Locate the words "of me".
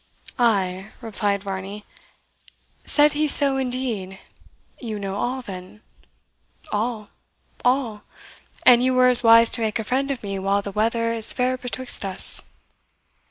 10.09-10.39